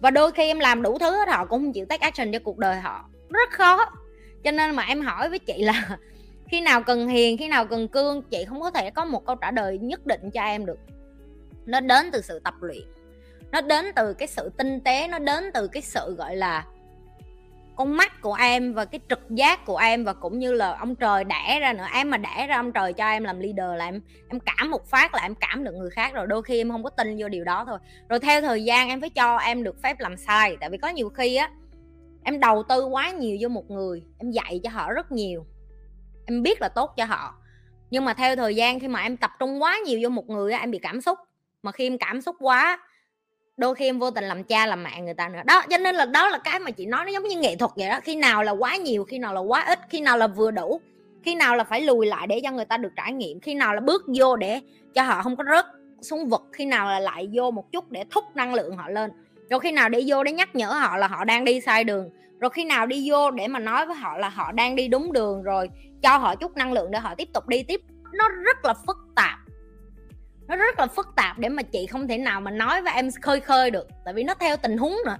Và 0.00 0.10
đôi 0.10 0.32
khi 0.32 0.42
em 0.42 0.58
làm 0.58 0.82
đủ 0.82 0.98
thứ 0.98 1.10
hết, 1.10 1.28
họ 1.28 1.44
cũng 1.44 1.62
không 1.62 1.72
chịu 1.72 1.86
take 1.88 2.04
action 2.04 2.32
cho 2.32 2.38
cuộc 2.38 2.58
đời 2.58 2.76
họ. 2.76 3.08
Rất 3.30 3.50
khó. 3.50 3.84
Cho 4.44 4.50
nên 4.50 4.76
mà 4.76 4.82
em 4.82 5.00
hỏi 5.00 5.28
với 5.28 5.38
chị 5.38 5.62
là 5.62 5.98
khi 6.48 6.60
nào 6.60 6.82
cần 6.82 7.08
hiền, 7.08 7.36
khi 7.36 7.48
nào 7.48 7.66
cần 7.66 7.88
cương, 7.88 8.22
chị 8.22 8.44
không 8.44 8.60
có 8.60 8.70
thể 8.70 8.90
có 8.90 9.04
một 9.04 9.26
câu 9.26 9.36
trả 9.36 9.50
lời 9.50 9.78
nhất 9.78 10.06
định 10.06 10.30
cho 10.30 10.42
em 10.42 10.66
được. 10.66 10.78
Nó 11.66 11.80
đến 11.80 12.10
từ 12.12 12.20
sự 12.20 12.38
tập 12.38 12.54
luyện. 12.60 12.82
Nó 13.52 13.60
đến 13.60 13.84
từ 13.96 14.14
cái 14.14 14.28
sự 14.28 14.50
tinh 14.56 14.80
tế, 14.80 15.08
nó 15.08 15.18
đến 15.18 15.44
từ 15.54 15.68
cái 15.68 15.82
sự, 15.82 16.14
gọi 16.18 16.36
là, 16.36 16.64
con 17.76 17.96
mắt 17.96 18.20
của 18.20 18.34
em 18.34 18.74
và 18.74 18.84
cái 18.84 19.00
trực 19.08 19.30
giác 19.30 19.66
của 19.66 19.76
em 19.76 20.04
và 20.04 20.12
cũng 20.12 20.38
như 20.38 20.52
là 20.52 20.76
ông 20.76 20.94
trời 20.94 21.24
đẻ 21.24 21.60
ra 21.60 21.72
nữa. 21.72 21.86
Em 21.92 22.10
mà 22.10 22.16
đẻ 22.16 22.46
ra 22.46 22.56
ông 22.56 22.72
trời 22.72 22.92
cho 22.92 23.08
em 23.08 23.24
làm 23.24 23.40
leader 23.40 23.78
là 23.78 23.84
em 23.84 24.00
em 24.28 24.40
cảm 24.40 24.70
một 24.70 24.86
phát 24.86 25.14
là 25.14 25.22
em 25.22 25.34
cảm 25.34 25.64
được 25.64 25.74
người 25.74 25.90
khác 25.90 26.14
rồi. 26.14 26.26
Đôi 26.26 26.42
khi 26.42 26.60
em 26.60 26.70
không 26.70 26.82
có 26.82 26.90
tin 26.90 27.16
vô 27.18 27.28
điều 27.28 27.44
đó 27.44 27.64
thôi. 27.64 27.78
Rồi 28.08 28.20
theo 28.20 28.40
thời 28.40 28.64
gian 28.64 28.88
em 28.88 29.00
phải 29.00 29.10
cho 29.10 29.36
em 29.36 29.62
được 29.62 29.82
phép 29.82 30.00
làm 30.00 30.16
sai. 30.16 30.56
Tại 30.60 30.70
vì 30.70 30.78
có 30.78 30.88
nhiều 30.88 31.08
khi 31.08 31.36
á, 31.36 31.50
em 32.24 32.40
đầu 32.40 32.62
tư 32.62 32.84
quá 32.84 33.10
nhiều 33.10 33.36
vô 33.40 33.48
một 33.48 33.70
người, 33.70 34.02
em 34.18 34.30
dạy 34.30 34.60
cho 34.64 34.70
họ 34.70 34.92
rất 34.92 35.12
nhiều 35.12 35.46
em 36.26 36.42
biết 36.42 36.60
là 36.60 36.68
tốt 36.68 36.94
cho 36.96 37.04
họ. 37.04 37.34
Nhưng 37.90 38.04
mà 38.04 38.14
theo 38.14 38.36
thời 38.36 38.56
gian 38.56 38.80
khi 38.80 38.88
mà 38.88 39.00
em 39.00 39.16
tập 39.16 39.30
trung 39.38 39.62
quá 39.62 39.78
nhiều 39.86 40.00
vô 40.02 40.08
một 40.08 40.28
người 40.30 40.52
em 40.52 40.70
bị 40.70 40.78
cảm 40.78 41.00
xúc. 41.00 41.18
Mà 41.62 41.72
khi 41.72 41.86
em 41.86 41.98
cảm 41.98 42.20
xúc 42.20 42.36
quá, 42.40 42.78
đôi 43.56 43.74
khi 43.74 43.86
em 43.86 43.98
vô 43.98 44.10
tình 44.10 44.24
làm 44.24 44.44
cha 44.44 44.66
làm 44.66 44.82
mẹ 44.82 45.00
người 45.00 45.14
ta 45.14 45.28
nữa. 45.28 45.40
Đó, 45.44 45.62
cho 45.70 45.78
nên 45.78 45.94
là 45.94 46.04
đó 46.04 46.28
là 46.28 46.38
cái 46.38 46.58
mà 46.58 46.70
chị 46.70 46.86
nói, 46.86 47.04
nó 47.04 47.10
giống 47.10 47.28
như 47.28 47.36
nghệ 47.40 47.56
thuật 47.56 47.70
vậy 47.76 47.88
đó. 47.88 48.00
Khi 48.02 48.16
nào 48.16 48.42
là 48.42 48.52
quá 48.52 48.76
nhiều, 48.76 49.04
khi 49.04 49.18
nào 49.18 49.34
là 49.34 49.40
quá 49.40 49.64
ít, 49.68 49.78
khi 49.90 50.00
nào 50.00 50.18
là 50.18 50.26
vừa 50.26 50.50
đủ, 50.50 50.80
khi 51.24 51.34
nào 51.34 51.56
là 51.56 51.64
phải 51.64 51.80
lùi 51.80 52.06
lại 52.06 52.26
để 52.26 52.40
cho 52.44 52.50
người 52.50 52.64
ta 52.64 52.76
được 52.76 52.92
trải 52.96 53.12
nghiệm, 53.12 53.40
khi 53.40 53.54
nào 53.54 53.74
là 53.74 53.80
bước 53.80 54.04
vô 54.18 54.36
để 54.36 54.60
cho 54.94 55.02
họ 55.02 55.22
không 55.22 55.36
có 55.36 55.44
rớt 55.50 55.66
xuống 56.00 56.28
vực, 56.28 56.42
khi 56.52 56.64
nào 56.64 56.86
là 56.86 57.00
lại 57.00 57.28
vô 57.32 57.50
một 57.50 57.72
chút 57.72 57.90
để 57.90 58.04
thúc 58.10 58.24
năng 58.34 58.54
lượng 58.54 58.76
họ 58.76 58.88
lên. 58.88 59.10
Rồi 59.50 59.60
khi 59.60 59.72
nào 59.72 59.88
để 59.88 60.04
vô 60.06 60.24
để 60.24 60.32
nhắc 60.32 60.56
nhở 60.56 60.66
họ 60.66 60.96
là 60.96 61.06
họ 61.06 61.24
đang 61.24 61.44
đi 61.44 61.60
sai 61.60 61.84
đường 61.84 62.10
rồi 62.40 62.50
khi 62.50 62.64
nào 62.64 62.86
đi 62.86 63.10
vô 63.10 63.30
để 63.30 63.48
mà 63.48 63.58
nói 63.58 63.86
với 63.86 63.96
họ 63.96 64.18
là 64.18 64.28
họ 64.28 64.52
đang 64.52 64.76
đi 64.76 64.88
đúng 64.88 65.12
đường 65.12 65.42
rồi, 65.42 65.70
cho 66.02 66.16
họ 66.16 66.34
chút 66.34 66.56
năng 66.56 66.72
lượng 66.72 66.90
để 66.90 66.98
họ 66.98 67.14
tiếp 67.14 67.28
tục 67.34 67.48
đi 67.48 67.62
tiếp, 67.62 67.80
nó 68.12 68.28
rất 68.28 68.64
là 68.64 68.74
phức 68.86 68.96
tạp. 69.16 69.38
Nó 70.48 70.56
rất 70.56 70.78
là 70.78 70.86
phức 70.86 71.08
tạp 71.16 71.38
để 71.38 71.48
mà 71.48 71.62
chị 71.62 71.86
không 71.86 72.08
thể 72.08 72.18
nào 72.18 72.40
mà 72.40 72.50
nói 72.50 72.82
với 72.82 72.92
em 72.94 73.08
khơi 73.22 73.40
khơi 73.40 73.70
được, 73.70 73.88
tại 74.04 74.14
vì 74.14 74.24
nó 74.24 74.34
theo 74.34 74.56
tình 74.56 74.78
huống 74.78 74.96
nữa 75.06 75.16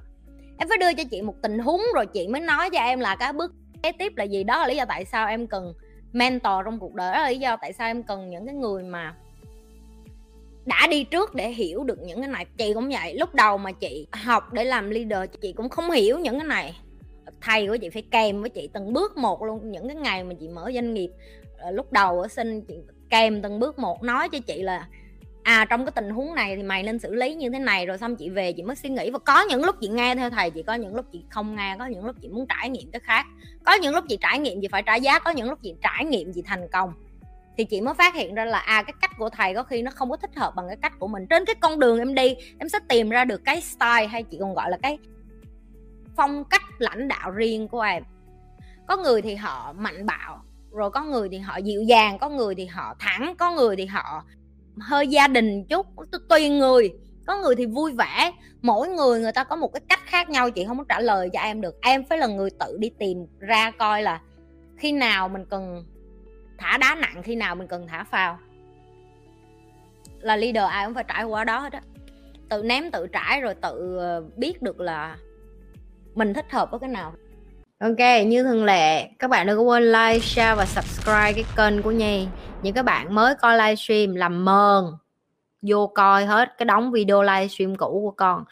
em 0.58 0.68
phải 0.68 0.78
đưa 0.78 0.92
cho 0.92 1.04
chị 1.11 1.23
một 1.23 1.35
tình 1.42 1.58
huống 1.58 1.82
rồi 1.94 2.06
chị 2.06 2.28
mới 2.28 2.40
nói 2.40 2.70
cho 2.70 2.78
em 2.78 3.00
là 3.00 3.16
cái 3.16 3.32
bước 3.32 3.52
kế 3.82 3.92
tiếp 3.92 4.12
là 4.16 4.25
gì. 4.25 4.44
Đó 4.44 4.58
là 4.58 4.66
lý 4.66 4.76
do 4.76 4.85
tại 4.85 5.04
sao 5.04 5.26
em 5.26 5.46
cần 5.46 5.75
mentor 6.12 6.52
trong 6.64 6.78
cuộc 6.78 6.94
đời, 6.94 7.12
đó 7.12 7.18
là 7.23 7.28
lý 7.28 7.38
do 7.38 7.56
tại 7.56 7.73
sao 7.73 7.87
em 7.87 8.02
cần 8.02 8.30
những 8.30 8.46
cái 8.46 8.54
người 8.54 8.82
mà 8.82 9.14
đã 10.64 10.87
đi 10.90 11.04
trước 11.04 11.35
để 11.35 11.50
hiểu 11.50 11.85
được 11.85 11.99
những 12.02 12.20
cái 12.20 12.28
này. 12.28 12.46
Chị 12.58 12.75
cũng 12.75 12.88
vậy, 12.88 13.18
lúc 13.18 13.35
đầu 13.35 13.58
mà 13.58 13.73
chị 13.73 14.06
học 14.12 14.52
để 14.52 14.64
làm 14.64 14.90
leader, 14.90 15.30
chị 15.40 15.52
cũng 15.52 15.68
không 15.68 15.90
hiểu 15.90 16.18
những 16.18 16.38
cái 16.38 16.49
này 16.49 16.80
thầy 17.40 17.66
của 17.66 17.76
chị 17.76 17.88
phải 17.88 18.02
kèm 18.11 18.40
với 18.40 18.50
chị 18.50 18.69
từng 18.73 18.93
bước 18.93 19.16
một 19.16 19.43
luôn. 19.43 19.71
Những 19.71 19.88
cái 19.88 19.97
ngày 19.97 20.25
mà 20.25 20.35
chị 20.40 20.49
mở 20.49 20.71
doanh 20.75 20.95
nghiệp 20.95 21.11
ờ, 21.59 21.71
lúc 21.71 21.93
đầu 21.93 22.21
ở 22.21 22.28
sinh 22.28 22.62
chị 22.62 22.75
kèm 23.11 23.43
từng 23.43 23.59
bước 23.59 23.78
một 23.78 24.02
nói 24.02 24.28
cho 24.28 24.38
chị 24.38 24.62
là 24.62 24.87
à 25.43 25.64
trong 25.64 25.85
cái 25.85 25.93
tình 25.95 26.11
huống 26.11 26.35
này 26.35 26.57
thì 26.57 26.62
mày 26.62 26.83
nên 26.83 26.99
xử 26.99 27.14
lý 27.14 27.35
như 27.35 27.50
thế 27.50 27.59
này. 27.59 27.87
Rồi 27.87 27.99
xong 27.99 28.16
chị 28.16 28.31
về 28.31 28.52
chị 28.52 28.62
mới 28.62 28.76
suy 28.76 28.90
nghĩ 28.90 29.11
và 29.11 29.19
có 29.19 29.43
những 29.43 29.64
lúc 29.64 29.76
chị 29.81 29.88
nghe 29.88 30.14
theo 30.14 30.31
thầy 30.31 30.50
chị, 30.50 30.62
có 30.62 30.75
những 30.75 30.95
lúc 30.95 31.07
chị 31.12 31.25
không 31.31 31.57
nghe, 31.57 31.76
có 31.78 31.87
những 31.87 32.05
lúc 32.05 32.16
chị 32.23 32.28
muốn 32.28 32.47
trải 32.47 32.71
nghiệm 32.71 32.90
cái 32.90 33.00
khác. 33.00 33.26
Có 33.64 33.75
những 33.75 33.95
lúc 33.95 34.05
chị 34.09 34.19
trải 34.21 34.38
nghiệm 34.38 34.61
chị 34.61 34.69
phải 34.73 34.83
trả 34.83 34.95
giá, 34.95 35.19
có 35.19 35.31
những 35.31 35.49
lúc 35.50 35.59
chị 35.62 35.75
trải 35.83 36.05
nghiệm 36.05 36.33
chị 36.33 36.43
thành 36.47 36.69
công. 36.73 36.93
Thì 37.57 37.64
chị 37.64 37.81
mới 37.81 37.95
phát 37.95 38.14
hiện 38.14 38.35
ra 38.35 38.45
là 38.45 38.59
à 38.59 38.83
cái 38.83 38.95
cách 39.00 39.11
của 39.19 39.31
thầy 39.31 39.55
có 39.55 39.62
khi 39.62 39.83
nó 39.83 39.90
không 39.90 40.11
có 40.11 40.16
thích 40.16 40.37
hợp 40.37 40.52
bằng 40.57 40.66
cái 40.69 40.76
cách 40.83 40.93
của 40.99 41.07
mình. 41.07 41.26
Trên 41.26 41.45
cái 41.45 41.55
con 41.61 41.81
đường 41.81 41.99
em 41.99 42.14
đi, 42.14 42.37
em 42.59 42.69
sẽ 42.69 42.78
tìm 42.88 43.11
ra 43.11 43.25
được 43.25 43.45
cái 43.45 43.61
style 43.61 44.07
hay 44.07 44.23
chị 44.23 44.37
còn 44.40 44.55
gọi 44.55 44.71
là 44.71 44.78
cái 44.83 44.99
phong 46.16 46.44
cách 46.44 46.62
lãnh 46.78 47.08
đạo 47.08 47.30
riêng 47.30 47.68
của 47.68 47.80
em. 47.80 48.02
Có 48.87 48.96
người 48.96 49.23
thì 49.23 49.35
họ 49.35 49.73
mạnh 49.73 50.06
bạo, 50.06 50.42
rồi 50.73 50.90
có 50.90 51.04
người 51.04 51.28
thì 51.28 51.38
họ 51.38 51.56
dịu 51.56 51.82
dàng, 51.82 52.18
có 52.18 52.28
người 52.28 52.54
thì 52.54 52.66
họ 52.66 52.94
thẳng, 52.99 53.35
có 53.38 53.50
người 53.50 53.76
thì 53.76 53.87
họ 53.87 54.25
hơi 54.80 55.08
gia 55.08 55.28
đình 55.28 55.64
chút, 55.64 55.87
tùy 56.28 56.49
người. 56.49 56.92
Có 57.26 57.37
người 57.37 57.56
thì 57.56 57.66
vui 57.66 57.92
vẻ, 57.92 58.32
mỗi 58.62 58.88
người 58.88 59.20
người 59.20 59.32
ta 59.32 59.44
có 59.44 59.56
một 59.56 59.73
cái 59.73 59.80
cách 59.88 60.00
khác 60.04 60.30
nhau, 60.30 60.50
chị 60.50 60.64
không 60.64 60.78
có 60.78 60.85
trả 60.88 61.00
lời 61.00 61.30
cho 61.32 61.40
em 61.40 61.61
được. 61.61 61.75
Em 61.82 62.04
phải 62.04 62.18
là 62.18 62.26
người 62.26 62.50
tự 62.50 62.76
đi 62.80 62.90
tìm 62.99 63.26
ra 63.38 63.70
coi 63.70 64.02
là 64.02 64.20
khi 64.76 64.92
nào 64.92 65.28
mình 65.28 65.44
cần 65.50 65.85
thả 66.58 66.78
đá 66.78 66.94
nặng, 66.94 67.23
khi 67.23 67.37
nào 67.37 67.54
mình 67.54 67.68
cần 67.68 67.87
thả 67.87 68.04
phao. 68.04 68.38
Là 70.18 70.37
leader 70.37 70.64
ai 70.70 70.87
cũng 70.87 70.94
phải 70.94 71.04
trải 71.08 71.25
qua 71.25 71.44
đó 71.44 71.58
hết 71.58 71.73
á. 71.73 71.80
Tự 72.49 72.62
ném, 72.62 72.90
tự 72.90 73.06
trải, 73.06 73.40
rồi 73.40 73.54
tự 73.54 73.96
ờ, 73.99 74.25
biết 74.37 74.62
được 74.62 74.80
là 74.80 75.16
mình 76.16 76.35
thích 76.35 76.46
hợp 76.50 76.70
với 76.70 76.80
cái 76.80 76.88
nào? 76.88 77.12
Ok, 77.80 78.26
như 78.26 78.42
thường 78.42 78.64
lệ, 78.64 79.08
các 79.18 79.30
bạn 79.30 79.46
đừng 79.46 79.56
có 79.58 79.62
quên 79.62 79.92
like, 79.92 80.18
share 80.18 80.54
và 80.54 80.66
subscribe 80.66 81.32
cái 81.32 81.44
kênh 81.56 81.82
của 81.82 81.90
Nhi. 81.90 82.28
Những 82.62 82.75
các 82.75 82.85
bạn 82.85 83.14
mới 83.14 83.35
coi 83.35 83.58
livestream 83.58 84.14
làm 84.14 84.44
mờn. 84.44 84.85
Vô 85.62 85.87
coi 85.87 86.25
hết 86.25 86.49
cái 86.58 86.66
đóng 86.66 86.92
video 86.92 87.23
livestream 87.23 87.75
cũ 87.75 88.00
của 88.04 88.14
con. 88.16 88.44